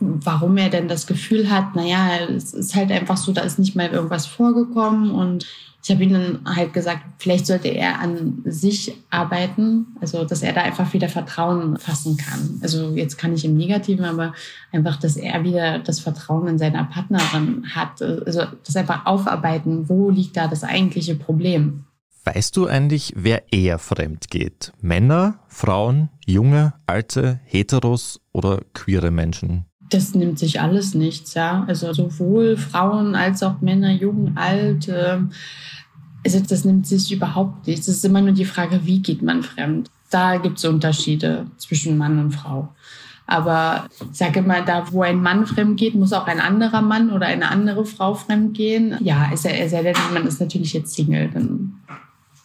[0.00, 3.74] Warum er denn das Gefühl hat, naja, es ist halt einfach so, da ist nicht
[3.74, 5.10] mal irgendwas vorgekommen.
[5.10, 5.46] Und
[5.82, 10.52] ich habe ihm dann halt gesagt, vielleicht sollte er an sich arbeiten, also dass er
[10.52, 12.60] da einfach wieder Vertrauen fassen kann.
[12.62, 14.34] Also jetzt kann ich im Negativen, aber
[14.70, 18.02] einfach, dass er wieder das Vertrauen in seiner Partnerin hat.
[18.02, 21.84] Also das einfach aufarbeiten, wo liegt da das eigentliche Problem.
[22.24, 24.72] Weißt du eigentlich, wer eher fremd geht?
[24.82, 29.67] Männer, Frauen, junge, alte, heteros oder queere Menschen?
[29.90, 31.64] Das nimmt sich alles nichts, ja.
[31.66, 34.88] Also sowohl Frauen als auch Männer, jung, alt.
[34.88, 35.30] Ähm,
[36.24, 37.88] also das nimmt sich überhaupt nichts.
[37.88, 39.90] Es ist immer nur die Frage, wie geht man fremd?
[40.10, 42.68] Da gibt es Unterschiede zwischen Mann und Frau.
[43.26, 47.10] Aber ich sage immer, da wo ein Mann fremd geht, muss auch ein anderer Mann
[47.10, 48.96] oder eine andere Frau fremd gehen.
[49.00, 51.74] Ja, ist er denn, man ist natürlich jetzt Single, dann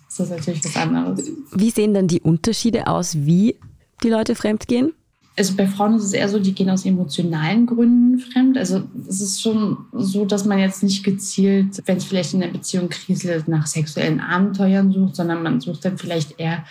[0.09, 1.31] ist das natürlich was anderes.
[1.55, 3.57] Wie sehen dann die Unterschiede aus, wie
[4.03, 4.91] die Leute fremd gehen?
[5.35, 8.57] Also bei Frauen ist es eher so, die gehen aus emotionalen Gründen fremd.
[8.57, 12.49] Also es ist schon so, dass man jetzt nicht gezielt, wenn es vielleicht in der
[12.49, 16.63] Beziehung kriselt, nach sexuellen Abenteuern sucht, sondern man sucht dann vielleicht eher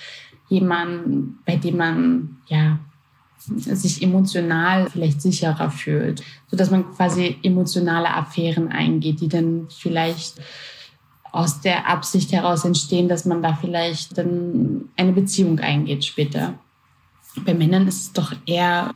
[0.48, 2.78] jemanden, bei dem man ja
[3.56, 10.40] sich emotional vielleicht sicherer fühlt, so dass man quasi emotionale Affären eingeht, die dann vielleicht
[11.32, 16.54] aus der Absicht heraus entstehen, dass man da vielleicht dann eine Beziehung eingeht später.
[17.44, 18.94] Bei Männern ist es doch eher,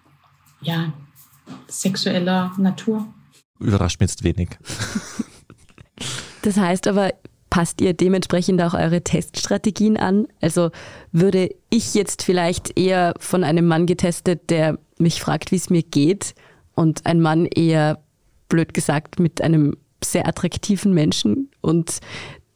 [0.61, 0.93] ja,
[1.69, 3.07] sexueller Natur.
[3.59, 4.51] Überrascht mich jetzt wenig.
[6.43, 7.13] Das heißt aber,
[7.51, 10.29] passt ihr dementsprechend auch eure Teststrategien an?
[10.41, 10.71] Also
[11.11, 15.83] würde ich jetzt vielleicht eher von einem Mann getestet, der mich fragt, wie es mir
[15.83, 16.35] geht,
[16.75, 18.01] und ein Mann eher,
[18.49, 22.01] blöd gesagt, mit einem sehr attraktiven Menschen und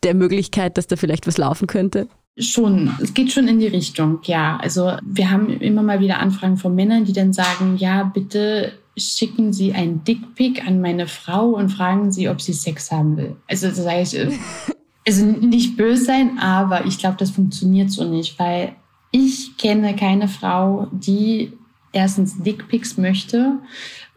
[0.02, 2.08] der Möglichkeit, dass da vielleicht was laufen könnte?
[2.38, 4.56] Schon, es geht schon in die Richtung, ja.
[4.58, 9.52] Also wir haben immer mal wieder Anfragen von Männern, die dann sagen, ja, bitte schicken
[9.52, 13.36] Sie ein Dickpick an meine Frau und fragen Sie, ob sie Sex haben will.
[13.48, 14.30] Also das sage ich, äh,
[15.06, 18.74] also nicht böse sein, aber ich glaube, das funktioniert so nicht, weil
[19.10, 21.52] ich kenne keine Frau, die
[21.92, 23.58] erstens Dickpics möchte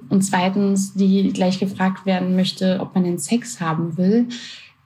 [0.10, 4.28] und zweitens, die gleich gefragt werden möchte, ob man den Sex haben will.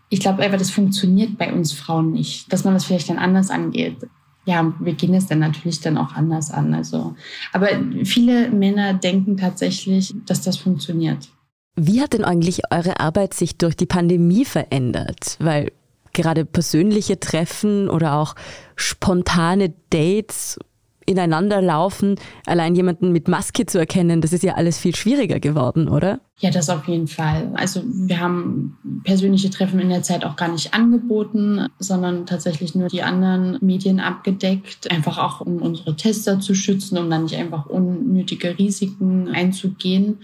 [0.10, 3.50] Ich glaube einfach, das funktioniert bei uns Frauen nicht, dass man das vielleicht dann anders
[3.50, 3.98] angeht.
[4.46, 6.74] Ja, wir gehen es dann natürlich dann auch anders an.
[6.74, 7.15] Also,
[7.52, 7.67] aber
[8.06, 11.28] viele Männer denken tatsächlich, dass das funktioniert.
[11.76, 15.36] Wie hat denn eigentlich eure Arbeit sich durch die Pandemie verändert?
[15.39, 15.72] Weil
[16.13, 18.36] gerade persönliche Treffen oder auch
[18.76, 20.58] spontane Dates
[21.08, 22.15] ineinander laufen,
[22.46, 26.20] allein jemanden mit Maske zu erkennen, das ist ja alles viel schwieriger geworden, oder?
[26.39, 27.50] Ja, das auf jeden Fall.
[27.56, 32.89] Also wir haben persönliche Treffen in der Zeit auch gar nicht angeboten, sondern tatsächlich nur
[32.89, 37.65] die anderen Medien abgedeckt, einfach auch um unsere Tester zu schützen, um dann nicht einfach
[37.65, 40.20] unnötige Risiken einzugehen.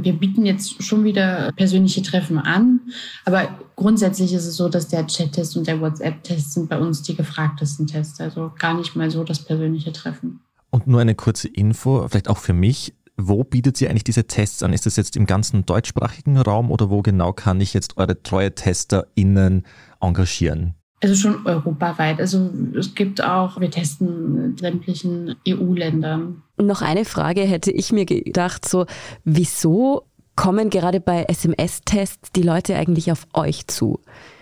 [0.00, 2.80] Wir bieten jetzt schon wieder persönliche Treffen an,
[3.24, 7.14] aber grundsätzlich ist es so, dass der Chat-Test und der WhatsApp-Test sind bei uns die
[7.14, 10.40] gefragtesten Tests, also gar nicht mal so das persönliche Treffen.
[10.70, 12.94] Und nur eine kurze Info, vielleicht auch für mich.
[13.16, 14.72] Wo bietet ihr eigentlich diese Tests an?
[14.72, 18.54] Ist das jetzt im ganzen deutschsprachigen Raum oder wo genau kann ich jetzt eure treue
[18.56, 19.64] TesterInnen
[20.00, 20.74] engagieren?
[21.00, 22.18] Also schon europaweit.
[22.18, 26.42] Also es gibt auch, wir testen sämtlichen EU-Ländern.
[26.56, 28.86] Und noch eine Frage hätte ich mir gedacht, so
[29.22, 34.00] wieso kommen gerade bei SMS-Tests die Leute eigentlich auf euch zu?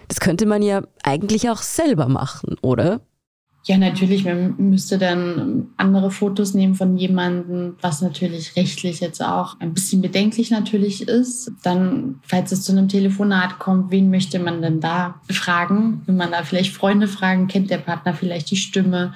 [0.08, 3.00] Das könnte man ja eigentlich auch selber machen, oder?
[3.64, 4.24] Ja, natürlich.
[4.24, 10.02] Man müsste dann andere Fotos nehmen von jemandem, was natürlich rechtlich jetzt auch ein bisschen
[10.02, 11.52] bedenklich natürlich ist.
[11.62, 16.02] Dann, falls es zu einem Telefonat kommt, wen möchte man denn da fragen?
[16.06, 17.46] Will man da vielleicht Freunde fragen?
[17.46, 19.14] Kennt der Partner vielleicht die Stimme?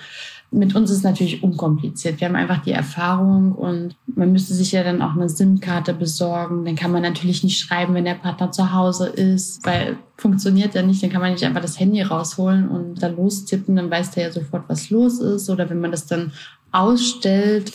[0.50, 2.20] Mit uns ist natürlich unkompliziert.
[2.20, 6.64] Wir haben einfach die Erfahrung und man müsste sich ja dann auch eine SIM-Karte besorgen.
[6.64, 10.82] Dann kann man natürlich nicht schreiben, wenn der Partner zu Hause ist, weil funktioniert ja
[10.82, 11.02] nicht.
[11.02, 13.76] Dann kann man nicht einfach das Handy rausholen und da lostippen.
[13.76, 15.50] Dann weiß der ja sofort, was los ist.
[15.50, 16.32] Oder wenn man das dann
[16.72, 17.72] ausstellt.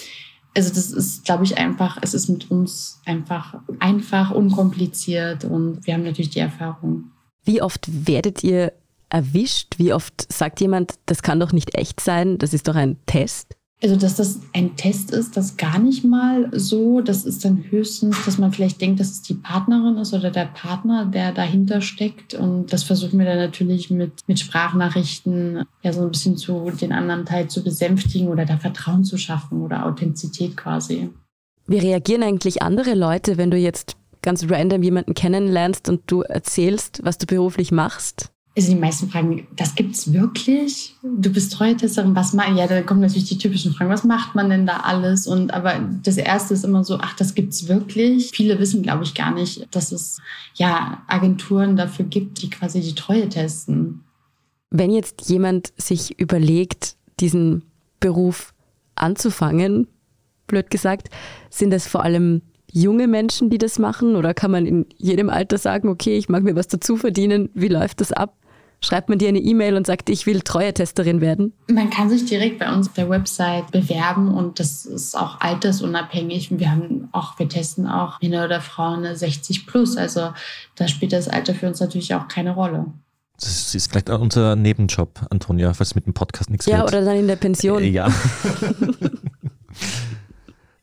[0.56, 5.94] Also das ist, glaube ich, einfach, es ist mit uns einfach einfach, unkompliziert und wir
[5.94, 7.12] haben natürlich die Erfahrung.
[7.44, 8.74] Wie oft werdet ihr
[9.12, 9.78] erwischt?
[9.78, 13.56] Wie oft sagt jemand, das kann doch nicht echt sein, das ist doch ein Test?
[13.84, 17.02] Also, dass das ein Test ist, das gar nicht mal so.
[17.02, 20.46] Das ist dann höchstens, dass man vielleicht denkt, dass es die Partnerin ist oder der
[20.46, 22.36] Partner, der dahinter steckt.
[22.36, 26.92] Und das versuchen wir dann natürlich mit, mit Sprachnachrichten ja so ein bisschen zu den
[26.92, 31.10] anderen Teil zu besänftigen oder da Vertrauen zu schaffen oder Authentizität quasi.
[31.66, 37.00] Wie reagieren eigentlich andere Leute, wenn du jetzt ganz random jemanden kennenlernst und du erzählst,
[37.04, 38.32] was du beruflich machst?
[38.56, 40.96] Also die meisten fragen, das gibt's wirklich?
[41.04, 42.58] Du bist Treue-Testerin, was macht?
[42.58, 45.26] Ja, da kommen natürlich die typischen Fragen, was macht man denn da alles?
[45.26, 48.32] Und aber das erste ist immer so, ach, das gibt's wirklich.
[48.34, 50.20] Viele wissen, glaube ich, gar nicht, dass es
[50.56, 54.04] ja Agenturen dafür gibt, die quasi die Treue testen.
[54.70, 57.64] Wenn jetzt jemand sich überlegt, diesen
[58.02, 58.54] Beruf
[58.96, 59.88] anzufangen,
[60.48, 61.10] blöd gesagt,
[61.50, 64.16] sind das vor allem junge Menschen, die das machen?
[64.16, 67.50] Oder kann man in jedem Alter sagen, okay, ich mag mir was dazu verdienen?
[67.54, 68.36] Wie läuft das ab?
[68.84, 71.54] Schreibt man dir eine E-Mail und sagt, ich will Treue-Testerin werden?
[71.68, 76.58] Man kann sich direkt bei uns auf der Website bewerben und das ist auch altersunabhängig.
[76.58, 79.98] Wir haben auch, wir testen auch Männer oder Frauen 60 plus.
[79.98, 80.34] Also
[80.76, 82.86] da spielt das Alter für uns natürlich auch keine Rolle.
[83.40, 86.90] Das ist vielleicht unser Nebenjob, Antonia, falls mit dem Podcast nichts Ja, wird.
[86.90, 87.82] oder dann in der Pension.
[87.82, 88.08] Äh, ja.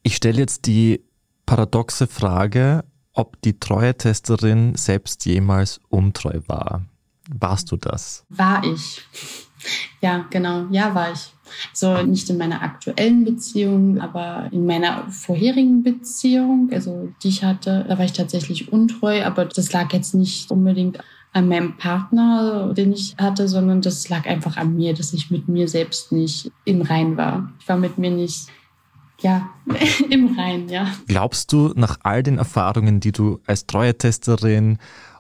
[0.03, 1.05] ich stelle jetzt die
[1.47, 6.85] paradoxe Frage, ob die Treue-Testerin selbst jemals untreu war.
[7.29, 8.25] Warst du das?
[8.29, 9.03] War ich.
[10.01, 10.67] Ja, genau.
[10.71, 11.33] Ja, war ich.
[11.73, 17.85] So nicht in meiner aktuellen Beziehung, aber in meiner vorherigen Beziehung, also die ich hatte,
[17.89, 20.99] da war ich tatsächlich untreu, aber das lag jetzt nicht unbedingt
[21.33, 25.49] an meinem Partner, den ich hatte, sondern das lag einfach an mir, dass ich mit
[25.49, 27.53] mir selbst nicht im Rein war.
[27.61, 28.49] Ich war mit mir nicht
[29.21, 29.49] ja,
[30.11, 30.87] im Rein, ja.
[31.07, 34.79] Glaubst du, nach all den Erfahrungen, die du als Treue-Testerin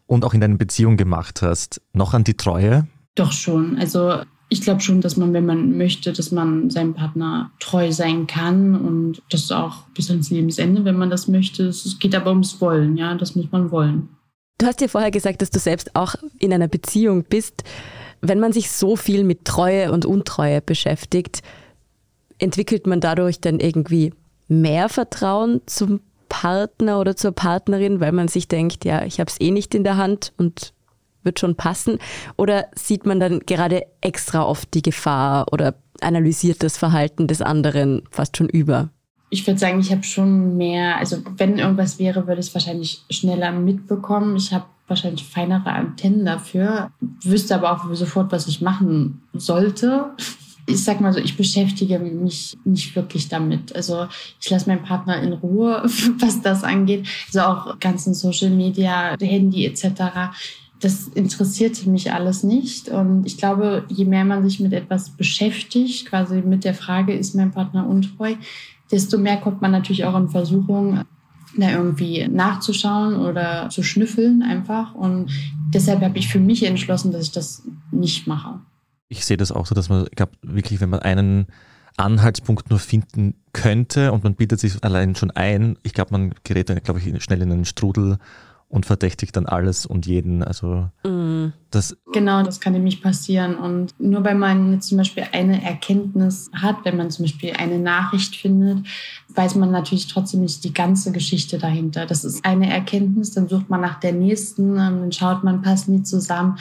[0.08, 2.88] und auch in deiner Beziehung gemacht hast, noch an die Treue?
[3.14, 3.78] Doch schon.
[3.78, 8.26] Also ich glaube schon, dass man, wenn man möchte, dass man seinem Partner treu sein
[8.26, 11.66] kann und das auch bis ans Lebensende, wenn man das möchte.
[11.66, 14.08] Es geht aber ums Wollen, ja, das muss man wollen.
[14.56, 17.62] Du hast ja vorher gesagt, dass du selbst auch in einer Beziehung bist.
[18.20, 21.42] Wenn man sich so viel mit Treue und Untreue beschäftigt,
[22.38, 24.12] entwickelt man dadurch dann irgendwie
[24.48, 29.40] mehr Vertrauen zum Partner oder zur Partnerin, weil man sich denkt, ja, ich habe es
[29.40, 30.72] eh nicht in der Hand und
[31.22, 31.98] wird schon passen?
[32.36, 38.02] Oder sieht man dann gerade extra oft die Gefahr oder analysiert das Verhalten des anderen
[38.10, 38.90] fast schon über?
[39.30, 43.02] Ich würde sagen, ich habe schon mehr, also wenn irgendwas wäre, würde ich es wahrscheinlich
[43.10, 44.36] schneller mitbekommen.
[44.36, 46.90] Ich habe wahrscheinlich feinere Antennen dafür,
[47.22, 50.12] wüsste aber auch sofort, was ich machen sollte
[50.68, 53.74] ich sag mal so, ich beschäftige mich nicht wirklich damit.
[53.74, 54.06] Also
[54.40, 55.82] ich lasse meinen Partner in Ruhe,
[56.18, 57.08] was das angeht.
[57.28, 60.34] Also auch ganzen Social Media, Handy etc.
[60.80, 62.88] Das interessiert mich alles nicht.
[62.88, 67.34] Und ich glaube, je mehr man sich mit etwas beschäftigt, quasi mit der Frage, ist
[67.34, 68.34] mein Partner untreu,
[68.92, 71.00] desto mehr kommt man natürlich auch in Versuchung,
[71.56, 74.94] da irgendwie nachzuschauen oder zu schnüffeln einfach.
[74.94, 75.30] Und
[75.72, 78.60] deshalb habe ich für mich entschlossen, dass ich das nicht mache.
[79.08, 81.46] Ich sehe das auch so, dass man, ich glaube, wirklich, wenn man einen
[81.96, 86.68] Anhaltspunkt nur finden könnte und man bietet sich allein schon ein, ich glaube, man gerät
[86.68, 88.18] dann, glaube ich, schnell in einen Strudel
[88.68, 90.42] und verdächtigt dann alles und jeden.
[90.42, 91.52] Also Mhm.
[91.70, 93.56] das Genau, das kann nämlich passieren.
[93.56, 97.78] Und nur weil man jetzt zum Beispiel eine Erkenntnis hat, wenn man zum Beispiel eine
[97.78, 98.86] Nachricht findet,
[99.34, 102.04] weiß man natürlich trotzdem nicht die ganze Geschichte dahinter.
[102.04, 105.96] Das ist eine Erkenntnis, dann sucht man nach der nächsten, ähm, dann schaut man, passen
[105.96, 106.58] die zusammen.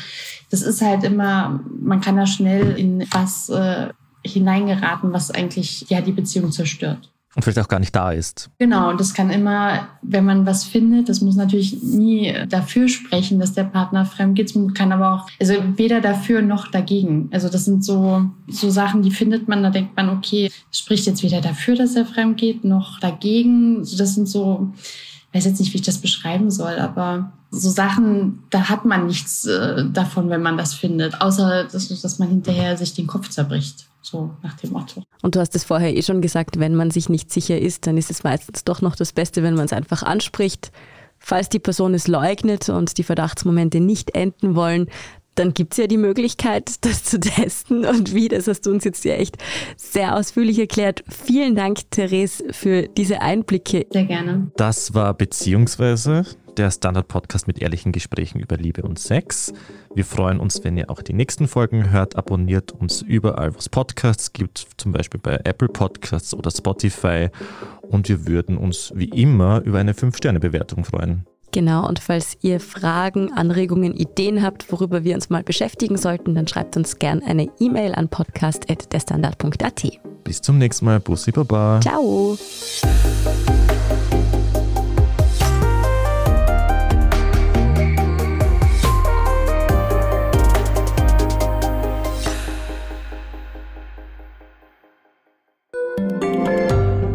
[0.50, 3.90] Das ist halt immer, man kann da schnell in was äh,
[4.26, 7.10] hineingeraten, was eigentlich ja die Beziehung zerstört.
[7.38, 8.50] Und vielleicht auch gar nicht da ist.
[8.58, 13.40] Genau, und das kann immer, wenn man was findet, das muss natürlich nie dafür sprechen,
[13.40, 14.56] dass der Partner fremd geht.
[14.56, 17.30] Man kann aber auch, also weder dafür noch dagegen.
[17.32, 21.22] Also das sind so, so Sachen, die findet man, da denkt man, okay, spricht jetzt
[21.22, 23.78] weder dafür, dass er fremd geht, noch dagegen.
[23.78, 24.74] Also Das sind so,
[25.34, 29.46] weiß jetzt nicht, wie ich das beschreiben soll, aber so Sachen, da hat man nichts
[29.46, 33.86] äh, davon, wenn man das findet, außer dass, dass man hinterher sich den Kopf zerbricht.
[34.02, 35.04] So nach dem Motto.
[35.22, 37.98] Und du hast es vorher eh schon gesagt, wenn man sich nicht sicher ist, dann
[37.98, 40.72] ist es meistens doch noch das Beste, wenn man es einfach anspricht.
[41.20, 44.88] Falls die Person es leugnet und die Verdachtsmomente nicht enden wollen,
[45.38, 47.86] dann gibt es ja die Möglichkeit, das zu testen.
[47.86, 49.38] Und wie, das hast du uns jetzt ja echt
[49.76, 51.04] sehr ausführlich erklärt.
[51.08, 53.86] Vielen Dank, Therese, für diese Einblicke.
[53.92, 54.52] Sehr gerne.
[54.58, 56.26] Das war Beziehungsweise,
[56.58, 59.54] der Standard-Podcast mit ehrlichen Gesprächen über Liebe und Sex.
[59.94, 62.16] Wir freuen uns, wenn ihr auch die nächsten Folgen hört.
[62.16, 67.30] Abonniert uns überall, wo es Podcasts gibt, zum Beispiel bei Apple Podcasts oder Spotify.
[67.82, 71.26] Und wir würden uns wie immer über eine 5-Sterne-Bewertung freuen.
[71.58, 76.48] Genau, und falls ihr Fragen, Anregungen, Ideen habt, worüber wir uns mal beschäftigen sollten, dann
[76.48, 80.00] schreibt uns gern eine E-Mail an podcast.derstandard.at.
[80.24, 81.00] Bis zum nächsten Mal.
[81.00, 81.80] Bussi Baba.
[81.82, 82.38] Ciao!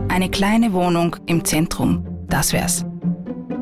[0.09, 2.85] Eine kleine Wohnung im Zentrum, das wär's.